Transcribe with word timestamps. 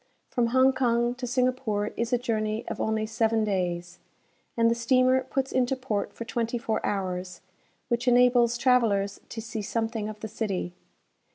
From 0.31 0.47
Hong 0.47 0.73
Kong 0.73 1.13
to 1.13 1.27
Singapore 1.27 1.91
is 1.95 2.11
a 2.11 2.17
journey 2.17 2.65
of 2.67 2.81
only 2.81 3.05
seven 3.05 3.43
days, 3.43 3.99
and 4.57 4.67
the 4.67 4.73
steamer 4.73 5.21
puts 5.25 5.51
into 5.51 5.75
port 5.75 6.11
for 6.11 6.25
twenty 6.25 6.57
four 6.57 6.83
hours, 6.83 7.41
which 7.87 8.07
enables 8.07 8.57
travellers 8.57 9.21
to 9.29 9.39
see 9.39 9.61
something 9.61 10.09
of 10.09 10.19
the 10.21 10.27
city. 10.27 10.73